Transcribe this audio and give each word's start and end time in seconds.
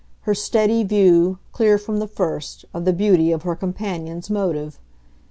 her 0.21 0.33
steady 0.33 0.83
view, 0.83 1.37
clear 1.51 1.77
from 1.77 1.99
the 1.99 2.07
first, 2.07 2.65
of 2.73 2.85
the 2.85 2.91
beauty 2.91 3.31
of 3.31 3.43
her 3.43 3.55
companion's 3.55 4.31
motive. 4.31 4.79